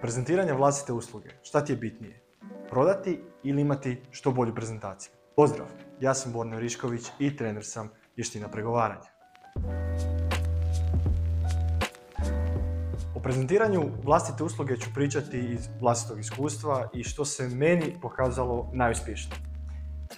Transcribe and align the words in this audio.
Prezentiranja 0.00 0.54
vlastite 0.54 0.92
usluge, 0.92 1.28
šta 1.42 1.64
ti 1.64 1.72
je 1.72 1.76
bitnije? 1.76 2.22
Prodati 2.70 3.20
ili 3.42 3.62
imati 3.62 4.02
što 4.10 4.30
bolju 4.30 4.54
prezentaciju? 4.54 5.12
Pozdrav, 5.36 5.66
ja 6.00 6.14
sam 6.14 6.32
Borne 6.32 6.60
Rišković 6.60 7.06
i 7.18 7.36
trener 7.36 7.64
sam 7.64 7.90
vještina 8.16 8.48
pregovaranja. 8.48 9.10
O 13.14 13.20
prezentiranju 13.22 13.82
vlastite 14.04 14.44
usluge 14.44 14.76
ću 14.76 14.90
pričati 14.94 15.38
iz 15.38 15.68
vlastitog 15.80 16.20
iskustva 16.20 16.88
i 16.94 17.04
što 17.04 17.24
se 17.24 17.48
meni 17.48 17.96
pokazalo 18.02 18.70
najuspješnije. 18.72 19.40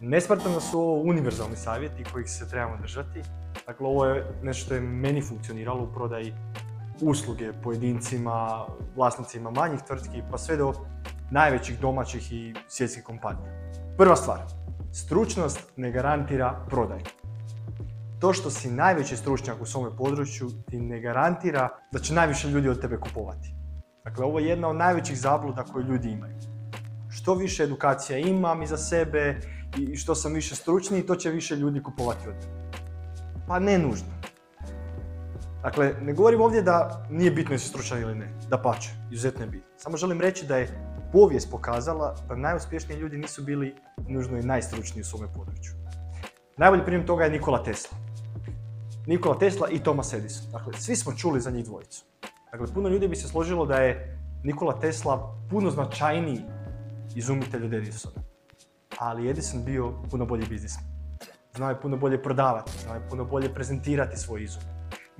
Ne 0.00 0.20
da 0.54 0.60
su 0.60 0.80
ovo 0.80 1.02
univerzalni 1.02 1.56
savjeti 1.56 2.04
kojih 2.12 2.30
se 2.30 2.48
trebamo 2.48 2.76
držati. 2.76 3.22
Dakle, 3.66 3.86
ovo 3.86 4.04
je 4.04 4.26
nešto 4.42 4.64
što 4.64 4.74
je 4.74 4.80
meni 4.80 5.22
funkcioniralo 5.22 5.82
u 5.82 5.92
prodaji 5.92 6.34
usluge 7.00 7.52
pojedincima, 7.62 8.66
vlasnicima 8.96 9.50
manjih 9.50 9.80
tvrtki, 9.86 10.22
pa 10.30 10.38
sve 10.38 10.56
do 10.56 10.72
najvećih 11.30 11.80
domaćih 11.80 12.32
i 12.32 12.54
svjetskih 12.68 13.04
kompanija. 13.04 13.72
Prva 13.96 14.16
stvar, 14.16 14.40
stručnost 14.92 15.72
ne 15.76 15.90
garantira 15.90 16.66
prodaju. 16.68 17.04
To 18.20 18.32
što 18.32 18.50
si 18.50 18.70
najveći 18.70 19.16
stručnjak 19.16 19.62
u 19.62 19.66
svome 19.66 19.96
području 19.96 20.50
ti 20.70 20.80
ne 20.80 21.00
garantira 21.00 21.68
da 21.92 21.98
će 21.98 22.14
najviše 22.14 22.48
ljudi 22.48 22.68
od 22.68 22.80
tebe 22.80 22.96
kupovati. 23.00 23.54
Dakle, 24.04 24.24
ovo 24.24 24.38
je 24.38 24.46
jedna 24.46 24.68
od 24.68 24.76
najvećih 24.76 25.20
zabluda 25.20 25.64
koje 25.64 25.84
ljudi 25.84 26.10
imaju. 26.10 26.36
Što 27.10 27.34
više 27.34 27.62
edukacija 27.62 28.18
imam 28.18 28.62
iza 28.62 28.76
sebe 28.76 29.40
i 29.78 29.96
što 29.96 30.14
sam 30.14 30.32
više 30.32 30.56
stručniji, 30.56 31.06
to 31.06 31.16
će 31.16 31.30
više 31.30 31.56
ljudi 31.56 31.82
kupovati 31.82 32.28
od 32.28 32.34
tebe. 32.40 32.80
Pa 33.48 33.58
ne 33.58 33.78
nužno. 33.78 34.08
Dakle, 35.62 35.94
ne 36.02 36.12
govorim 36.12 36.40
ovdje 36.40 36.62
da 36.62 37.06
nije 37.10 37.30
bitno 37.30 37.54
jesi 37.54 37.68
stručan 37.68 38.00
ili 38.00 38.14
ne, 38.14 38.32
da 38.48 38.58
pače, 38.58 38.90
izuzetno 39.10 39.44
je 39.44 39.50
bitno. 39.50 39.68
Samo 39.76 39.96
želim 39.96 40.20
reći 40.20 40.46
da 40.46 40.56
je 40.56 40.68
povijest 41.12 41.50
pokazala 41.50 42.14
da 42.28 42.36
najuspješniji 42.36 42.98
ljudi 42.98 43.18
nisu 43.18 43.42
bili 43.42 43.74
nužno 44.08 44.38
i 44.38 44.42
najstručniji 44.42 45.00
u 45.00 45.04
svome 45.04 45.26
području. 45.34 45.72
Najbolji 46.56 46.84
primjer 46.84 47.06
toga 47.06 47.24
je 47.24 47.30
Nikola 47.30 47.64
Tesla. 47.64 47.98
Nikola 49.06 49.38
Tesla 49.38 49.68
i 49.68 49.78
Thomas 49.78 50.12
Edison. 50.12 50.50
Dakle, 50.52 50.72
svi 50.72 50.96
smo 50.96 51.12
čuli 51.12 51.40
za 51.40 51.50
njih 51.50 51.64
dvojicu. 51.64 52.04
Dakle, 52.52 52.66
puno 52.74 52.88
ljudi 52.88 53.08
bi 53.08 53.16
se 53.16 53.28
složilo 53.28 53.66
da 53.66 53.76
je 53.76 54.18
Nikola 54.44 54.80
Tesla 54.80 55.38
puno 55.50 55.70
značajniji 55.70 56.42
izumitelj 57.14 57.64
od 57.64 57.74
Edisona. 57.74 58.22
Ali 58.98 59.30
Edison 59.30 59.64
bio 59.64 59.92
puno 60.10 60.26
bolji 60.26 60.46
biznisman. 60.46 60.84
Znao 61.56 61.68
je 61.68 61.80
puno 61.80 61.96
bolje 61.96 62.22
prodavati, 62.22 62.72
znao 62.82 62.94
je 62.94 63.08
puno 63.10 63.24
bolje 63.24 63.54
prezentirati 63.54 64.16
svoj 64.16 64.42
izum. 64.42 64.62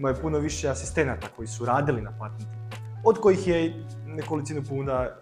Imao 0.00 0.10
je 0.10 0.20
puno 0.20 0.38
više 0.38 0.68
asistenata 0.68 1.28
koji 1.36 1.48
su 1.48 1.64
radili 1.64 2.02
na 2.02 2.12
patentu, 2.18 2.56
od 3.04 3.18
kojih 3.18 3.48
je 3.48 3.84
nekolicinu 4.06 4.62
puta 4.68 5.16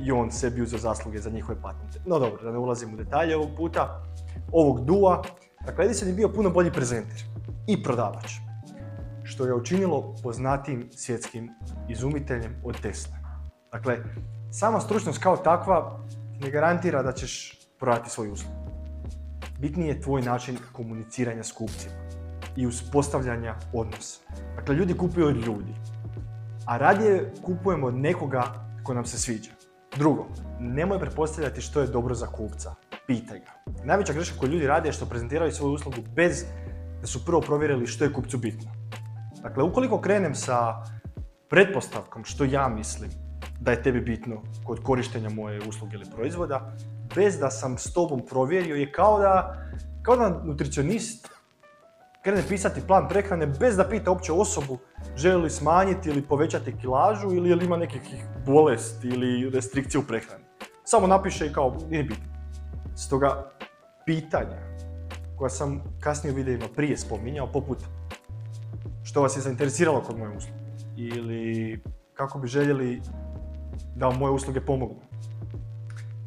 i 0.00 0.12
on 0.12 0.30
sebi 0.30 0.62
uzeo 0.62 0.78
zasluge 0.78 1.18
za 1.18 1.30
njihove 1.30 1.60
patente. 1.62 2.00
No 2.06 2.18
dobro, 2.18 2.42
da 2.42 2.52
ne 2.52 2.58
ulazim 2.58 2.94
u 2.94 2.96
detalje 2.96 3.36
ovog 3.36 3.50
puta, 3.56 4.02
ovog 4.52 4.84
dua. 4.84 5.22
Dakle, 5.66 5.84
Edison 5.84 6.08
je 6.08 6.14
bio 6.14 6.28
puno 6.28 6.50
bolji 6.50 6.72
prezenter 6.72 7.24
i 7.66 7.82
prodavač, 7.82 8.32
što 9.22 9.46
je 9.46 9.54
učinilo 9.54 10.14
poznatijim 10.22 10.88
svjetskim 10.92 11.50
izumiteljem 11.88 12.56
od 12.64 12.80
Tesla. 12.80 13.16
Dakle, 13.72 13.98
sama 14.50 14.80
stručnost 14.80 15.22
kao 15.22 15.36
takva 15.36 16.00
ne 16.40 16.50
garantira 16.50 17.02
da 17.02 17.12
ćeš 17.12 17.60
prodati 17.78 18.10
svoju 18.10 18.32
uslugu. 18.32 18.56
Bitniji 19.58 19.88
je 19.88 20.00
tvoj 20.00 20.22
način 20.22 20.58
komuniciranja 20.72 21.44
s 21.44 21.52
kupcima 21.52 22.01
i 22.56 22.66
uspostavljanja 22.66 23.54
odnosa. 23.72 24.20
Dakle, 24.56 24.74
ljudi 24.74 24.94
kupuju 24.94 25.26
od 25.26 25.36
ljudi, 25.36 25.74
a 26.66 26.76
radije 26.76 27.32
kupujemo 27.42 27.86
od 27.86 27.94
nekoga 27.94 28.42
ko 28.82 28.94
nam 28.94 29.04
se 29.04 29.18
sviđa. 29.18 29.50
Drugo, 29.96 30.26
nemoj 30.60 30.98
pretpostavljati 30.98 31.60
što 31.60 31.80
je 31.80 31.86
dobro 31.86 32.14
za 32.14 32.26
kupca. 32.26 32.74
Pitaj 33.06 33.38
ga. 33.38 33.72
Najveća 33.84 34.12
greška 34.12 34.38
koju 34.38 34.52
ljudi 34.52 34.66
rade 34.66 34.88
je 34.88 34.92
što 34.92 35.06
prezentiraju 35.06 35.52
svoju 35.52 35.74
uslugu 35.74 35.96
bez 36.14 36.44
da 37.00 37.06
su 37.06 37.24
prvo 37.24 37.40
provjerili 37.40 37.86
što 37.86 38.04
je 38.04 38.12
kupcu 38.12 38.38
bitno. 38.38 38.70
Dakle, 39.42 39.62
ukoliko 39.62 40.00
krenem 40.00 40.34
sa 40.34 40.84
pretpostavkom 41.50 42.24
što 42.24 42.44
ja 42.44 42.68
mislim 42.68 43.10
da 43.60 43.70
je 43.70 43.82
tebi 43.82 44.00
bitno 44.00 44.42
kod 44.64 44.82
korištenja 44.82 45.30
moje 45.30 45.60
usluge 45.68 45.96
ili 45.96 46.10
proizvoda, 46.14 46.72
bez 47.14 47.38
da 47.38 47.50
sam 47.50 47.78
s 47.78 47.92
tobom 47.92 48.26
provjerio, 48.26 48.76
je 48.76 48.92
kao 48.92 49.18
da, 49.18 49.62
kao 50.02 50.16
da 50.16 50.42
nutricionist 50.44 51.28
krene 52.22 52.42
pisati 52.48 52.80
plan 52.86 53.08
prehrane 53.08 53.46
bez 53.46 53.76
da 53.76 53.88
pita 53.88 54.10
uopće 54.10 54.32
osobu 54.32 54.78
želi 55.16 55.42
li 55.42 55.50
smanjiti 55.50 56.08
ili 56.08 56.22
povećati 56.22 56.76
kilažu 56.80 57.34
ili 57.34 57.54
li 57.54 57.64
ima 57.64 57.76
nekih 57.76 58.00
bolesti 58.46 59.08
ili 59.08 59.50
restrikcije 59.50 60.00
u 60.00 60.06
prehrani. 60.06 60.44
Samo 60.84 61.06
napiše 61.06 61.46
i 61.46 61.52
kao, 61.52 61.76
nije 61.90 62.02
bitno. 62.02 62.24
Stoga, 62.96 63.52
pitanja 64.06 64.58
koja 65.38 65.50
sam 65.50 65.82
kasnije 66.00 66.32
u 66.32 66.36
videima 66.36 66.64
prije 66.76 66.96
spominjao, 66.96 67.52
poput 67.52 67.78
što 69.04 69.22
vas 69.22 69.36
je 69.36 69.40
zainteresiralo 69.40 70.02
kod 70.02 70.18
moje 70.18 70.36
usluge 70.36 70.58
ili 70.96 71.82
kako 72.14 72.38
bi 72.38 72.48
željeli 72.48 73.02
da 73.96 74.06
vam 74.06 74.18
moje 74.18 74.32
usluge 74.32 74.60
pomognu 74.60 75.00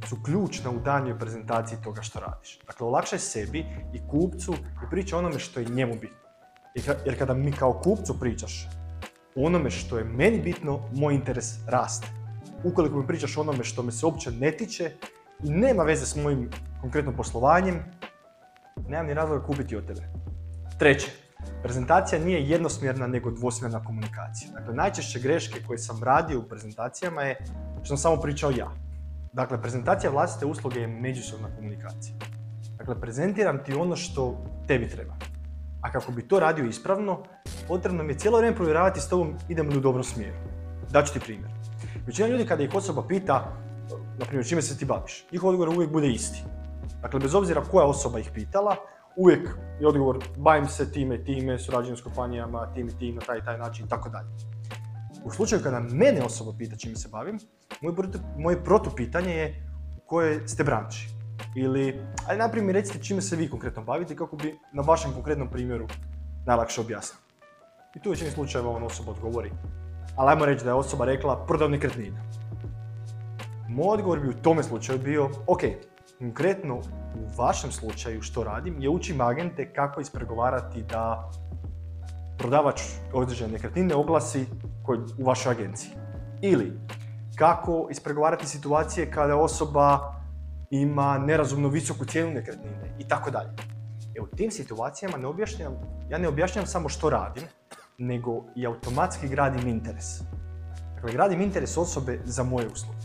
su 0.05 0.17
ključna 0.23 0.69
u 0.69 0.79
danjoj 0.79 1.19
prezentaciji 1.19 1.77
toga 1.83 2.01
što 2.01 2.19
radiš. 2.19 2.59
Dakle, 2.67 2.87
olakšaj 2.87 3.19
sebi 3.19 3.65
i 3.93 4.01
kupcu 4.07 4.53
i 4.53 4.89
priča 4.89 5.17
onome 5.17 5.39
što 5.39 5.59
je 5.59 5.65
njemu 5.65 5.93
bitno. 5.93 6.25
Jer 7.05 7.17
kada 7.19 7.33
mi 7.33 7.51
kao 7.51 7.81
kupcu 7.83 8.19
pričaš 8.19 8.67
onome 9.35 9.69
što 9.69 9.97
je 9.97 10.03
meni 10.03 10.41
bitno, 10.41 10.79
moj 10.93 11.15
interes 11.15 11.45
raste. 11.67 12.07
Ukoliko 12.63 12.97
mi 12.97 13.07
pričaš 13.07 13.37
onome 13.37 13.63
što 13.63 13.83
me 13.83 13.91
se 13.91 14.05
uopće 14.05 14.31
ne 14.31 14.51
tiče 14.51 14.91
i 15.43 15.49
nema 15.49 15.83
veze 15.83 16.05
s 16.05 16.15
mojim 16.15 16.49
konkretnim 16.81 17.15
poslovanjem, 17.15 17.83
nemam 18.87 19.05
ni 19.05 19.13
razloga 19.13 19.45
kupiti 19.45 19.75
od 19.75 19.87
tebe. 19.87 20.01
Treće, 20.79 21.11
prezentacija 21.63 22.21
nije 22.21 22.49
jednosmjerna 22.49 23.07
nego 23.07 23.31
dvosmjerna 23.31 23.83
komunikacija. 23.83 24.51
Dakle, 24.51 24.73
najčešće 24.73 25.19
greške 25.19 25.63
koje 25.67 25.77
sam 25.77 26.03
radio 26.03 26.39
u 26.39 26.43
prezentacijama 26.43 27.21
je 27.21 27.37
što 27.83 27.85
sam 27.85 27.97
samo 27.97 28.21
pričao 28.21 28.51
ja. 28.51 28.84
Dakle, 29.35 29.61
prezentacija 29.61 30.11
vlastite 30.11 30.45
usluge 30.45 30.79
je 30.79 30.87
međusobna 30.87 31.47
komunikacija. 31.55 32.15
Dakle, 32.77 33.01
prezentiram 33.01 33.63
ti 33.63 33.73
ono 33.73 33.95
što 33.95 34.43
tebi 34.67 34.89
treba. 34.89 35.13
A 35.81 35.91
kako 35.91 36.11
bi 36.11 36.27
to 36.27 36.39
radio 36.39 36.65
ispravno, 36.65 37.23
potrebno 37.67 38.03
mi 38.03 38.13
je 38.13 38.19
cijelo 38.19 38.37
vrijeme 38.37 38.55
provjeravati 38.57 38.99
s 38.99 39.09
tobom 39.09 39.33
idemo 39.49 39.69
li 39.69 39.77
u 39.77 39.81
dobrom 39.81 40.03
smjeru. 40.03 40.37
Daću 40.91 41.13
ti 41.13 41.19
primjer. 41.19 41.51
Većina 42.05 42.27
ljudi 42.27 42.45
kada 42.45 42.63
ih 42.63 42.75
osoba 42.75 43.03
pita, 43.07 43.53
na 44.19 44.25
primjer, 44.25 44.47
čime 44.47 44.61
se 44.61 44.77
ti 44.77 44.85
baviš, 44.85 45.25
njihov 45.31 45.49
odgovor 45.49 45.69
uvijek 45.69 45.91
bude 45.91 46.07
isti. 46.07 46.43
Dakle, 47.01 47.19
bez 47.19 47.35
obzira 47.35 47.61
koja 47.61 47.85
osoba 47.85 48.19
ih 48.19 48.31
pitala, 48.33 48.75
uvijek 49.15 49.49
je 49.79 49.87
odgovor 49.87 50.19
bavim 50.37 50.67
se 50.67 50.91
time 50.91 51.23
time, 51.23 51.59
surađujem 51.59 51.97
s 51.97 52.01
kompanijama, 52.01 52.73
tim 52.73 52.87
i 52.87 52.97
tim, 52.99 53.15
na 53.15 53.21
taj 53.21 53.45
taj 53.45 53.57
način 53.57 53.85
i 53.85 53.89
tako 53.89 54.09
dalje. 54.09 54.54
U 55.25 55.31
slučaju 55.31 55.61
kada 55.63 55.79
mene 55.79 56.23
osoba 56.23 56.51
pita 56.57 56.75
čime 56.75 56.95
se 56.95 57.09
bavim, 57.11 57.39
moje 58.37 58.63
protupitanje 58.63 59.33
je 59.33 59.67
u 59.97 60.07
kojoj 60.07 60.47
ste 60.47 60.63
branči. 60.63 61.09
Ili, 61.55 62.01
ali 62.27 62.37
najprije 62.37 62.63
mi 62.63 62.73
recite 62.73 63.03
čime 63.03 63.21
se 63.21 63.35
vi 63.35 63.49
konkretno 63.49 63.83
bavite 63.83 64.15
kako 64.15 64.35
bi 64.35 64.55
na 64.73 64.81
vašem 64.81 65.13
konkretnom 65.13 65.49
primjeru 65.49 65.87
najlakše 66.45 66.81
objasnio. 66.81 67.19
I 67.95 67.99
tu 67.99 68.09
u 68.09 68.11
većini 68.11 68.31
slučajeva 68.31 68.69
on 68.69 68.83
osoba 68.83 69.11
odgovori. 69.11 69.51
Ali 70.15 70.29
ajmo 70.29 70.45
reći 70.45 70.63
da 70.63 70.69
je 70.69 70.73
osoba 70.73 71.05
rekla 71.05 71.45
prodao 71.45 71.67
nekretnina. 71.67 72.21
Moj 73.69 73.93
odgovor 73.93 74.19
bi 74.19 74.29
u 74.29 74.41
tome 74.41 74.63
slučaju 74.63 74.99
bio, 74.99 75.29
ok, 75.47 75.61
konkretno 76.19 76.75
u 77.15 77.37
vašem 77.37 77.71
slučaju 77.71 78.21
što 78.21 78.43
radim 78.43 78.81
je 78.81 78.89
učim 78.89 79.21
agente 79.21 79.73
kako 79.73 80.01
ispregovarati 80.01 80.83
da 80.83 81.31
prodavač 82.37 82.81
određene 83.13 83.51
nekretnine 83.51 83.95
oglasi 83.95 84.45
u 85.17 85.25
vašoj 85.25 85.51
agenciji. 85.51 85.91
Ili 86.41 86.79
kako 87.35 87.87
ispregovarati 87.91 88.47
situacije 88.47 89.11
kada 89.11 89.35
osoba 89.35 90.15
ima 90.69 91.17
nerazumno 91.17 91.67
visoku 91.67 92.05
cijenu 92.05 92.31
nekretnine 92.31 92.95
i 92.99 93.07
tako 93.07 93.31
dalje. 93.31 93.49
E 94.15 94.21
u 94.21 94.27
tim 94.27 94.51
situacijama 94.51 95.17
ne 95.17 95.27
objašnjam, 95.27 95.73
ja 96.09 96.17
ne 96.17 96.27
objašnjam 96.27 96.65
samo 96.65 96.89
što 96.89 97.09
radim, 97.09 97.43
nego 97.97 98.43
i 98.55 98.65
automatski 98.65 99.27
gradim 99.27 99.67
interes. 99.67 100.05
Dakle, 100.95 101.11
gradim 101.11 101.41
interes 101.41 101.77
osobe 101.77 102.19
za 102.23 102.43
moje 102.43 102.67
usluge. 102.67 102.97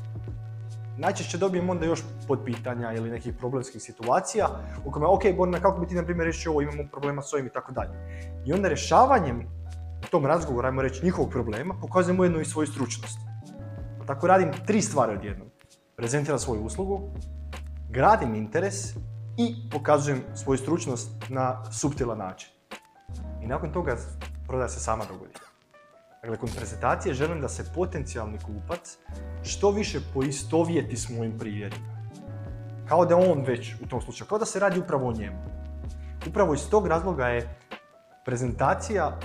Najčešće 0.99 1.39
dobijem 1.39 1.71
onda 1.71 1.87
još 1.87 2.03
podpitanja 2.29 2.93
ili 2.93 3.11
nekih 3.11 3.35
problemskih 3.39 3.83
situacija 3.83 4.49
u 4.85 4.91
kojima, 4.91 5.09
ok, 5.09 5.23
Borna, 5.37 5.61
kako 5.61 5.81
bi 5.81 5.87
ti, 5.87 5.95
na 5.95 6.05
primjer, 6.05 6.25
riješio 6.25 6.53
ovo, 6.53 6.63
imamo 6.63 6.83
problema 6.91 7.23
s 7.23 7.33
ovim 7.33 7.47
i 7.47 7.51
tako 7.51 7.73
dalje. 7.73 7.91
I 8.47 8.53
onda 8.53 8.69
rješavanjem 8.69 9.49
tom 10.11 10.27
razgovoru, 10.27 10.67
ajmo 10.67 10.83
reći, 10.83 11.05
njihovog 11.05 11.31
problema, 11.31 11.75
pokazujem 11.81 12.21
ujedno 12.21 12.41
i 12.41 12.45
svoju 12.45 12.67
stručnost. 12.67 13.19
Tako 14.07 14.27
radim 14.27 14.53
tri 14.67 14.83
stvari 14.83 15.17
odjednom. 15.17 15.49
Prezentiram 15.97 16.39
svoju 16.39 16.63
uslugu, 16.63 17.01
gradim 17.91 18.35
interes 18.35 18.97
i 19.37 19.55
pokazujem 19.73 20.23
svoju 20.35 20.59
stručnost 20.59 21.11
na 21.29 21.71
subtilan 21.73 22.19
način. 22.19 22.51
I 23.43 23.47
nakon 23.47 23.73
toga 23.73 23.97
prodaja 24.47 24.69
se 24.69 24.81
sama 24.81 25.05
dogodi. 25.05 25.33
Dakle, 26.23 26.37
kod 26.37 26.51
prezentacije 26.57 27.15
želim 27.15 27.41
da 27.41 27.49
se 27.49 27.73
potencijalni 27.75 28.39
kupac 28.39 28.97
što 29.43 29.71
više 29.71 30.01
poistovjeti 30.15 30.97
s 30.97 31.09
mojim 31.09 31.39
primjerima. 31.39 32.01
Kao 32.89 33.07
da 33.07 33.17
on 33.17 33.45
već 33.47 33.75
u 33.83 33.87
tom 33.89 34.01
slučaju, 34.01 34.29
kao 34.29 34.39
da 34.39 34.45
se 34.45 34.61
radi 34.61 34.81
upravo 34.81 35.09
o 35.09 35.13
njemu. 35.13 35.39
Upravo 36.29 36.55
iz 36.55 36.71
tog 36.71 36.87
razloga 36.87 37.29
je 37.29 37.59
prezentacija 38.25 39.19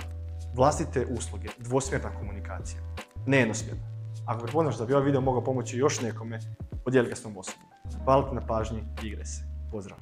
vlastite 0.56 1.06
usluge, 1.10 1.48
dvosmjerna 1.58 2.10
komunikacija, 2.18 2.80
ne 3.26 3.38
jednosmjerna. 3.38 3.82
Ako 4.26 4.42
prepoznaš 4.42 4.78
da 4.78 4.86
bi 4.86 4.94
ovaj 4.94 5.06
video 5.06 5.20
mogao 5.20 5.44
pomoći 5.44 5.78
još 5.78 6.00
nekome, 6.00 6.40
podijeli 6.84 7.08
ga 7.08 7.16
s 7.16 7.22
tom 7.22 7.36
osobom. 7.36 7.68
Hvala 8.04 8.28
ti 8.28 8.34
na 8.34 8.46
pažnji 8.46 8.84
i 9.02 9.06
igre 9.06 9.24
se. 9.24 9.42
Pozdrav! 9.70 9.98